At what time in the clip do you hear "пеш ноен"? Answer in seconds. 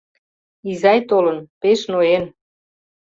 1.61-2.23